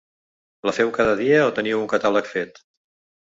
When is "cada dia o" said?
0.95-1.53